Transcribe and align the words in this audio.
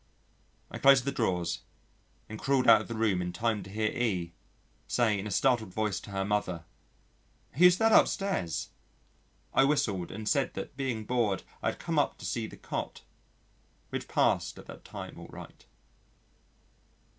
I 0.71 0.79
closed 0.79 1.05
the 1.05 1.11
drawers 1.11 1.59
and 2.27 2.39
crawled 2.39 2.67
out 2.67 2.81
of 2.81 2.87
the 2.87 2.95
room 2.95 3.21
in 3.21 3.31
time 3.31 3.61
to 3.61 3.69
hear 3.69 3.89
E 3.91 4.33
say 4.87 5.19
in 5.19 5.27
a 5.27 5.29
startled 5.29 5.71
voice 5.75 5.99
to 5.99 6.09
her 6.09 6.25
mother: 6.25 6.63
"Who's 7.51 7.77
that 7.77 7.91
upstairs?" 7.91 8.69
I 9.53 9.63
whistled, 9.63 10.09
and 10.09 10.27
said 10.27 10.55
that 10.55 10.75
being 10.75 11.05
bored 11.05 11.43
I 11.61 11.69
had 11.69 11.77
come 11.79 11.99
up 11.99 12.17
to 12.17 12.25
see 12.25 12.47
the 12.47 12.57
cot: 12.57 13.03
which 13.91 14.07
passed 14.07 14.57
at 14.57 14.65
that 14.65 14.83
time 14.83 15.19
all 15.19 15.27
right. 15.29 15.67